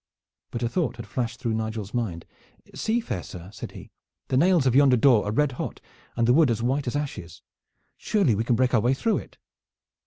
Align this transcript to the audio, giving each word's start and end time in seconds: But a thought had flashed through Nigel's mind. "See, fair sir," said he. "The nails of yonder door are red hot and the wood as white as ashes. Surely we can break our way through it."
But 0.49 0.63
a 0.63 0.67
thought 0.67 0.95
had 0.95 1.05
flashed 1.05 1.39
through 1.39 1.53
Nigel's 1.53 1.93
mind. 1.93 2.25
"See, 2.73 3.01
fair 3.01 3.21
sir," 3.21 3.51
said 3.53 3.73
he. 3.73 3.91
"The 4.29 4.37
nails 4.37 4.65
of 4.65 4.73
yonder 4.73 4.97
door 4.97 5.27
are 5.27 5.31
red 5.31 5.51
hot 5.51 5.79
and 6.15 6.27
the 6.27 6.33
wood 6.33 6.49
as 6.49 6.63
white 6.63 6.87
as 6.87 6.95
ashes. 6.95 7.43
Surely 7.97 8.33
we 8.33 8.43
can 8.43 8.55
break 8.55 8.73
our 8.73 8.81
way 8.81 8.95
through 8.95 9.19
it." 9.19 9.37